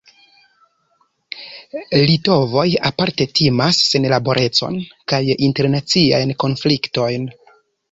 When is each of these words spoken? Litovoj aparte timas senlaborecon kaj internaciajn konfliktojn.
Litovoj 2.11 2.63
aparte 2.91 3.29
timas 3.41 3.83
senlaborecon 3.91 4.81
kaj 5.13 5.23
internaciajn 5.51 6.37
konfliktojn. 6.47 7.33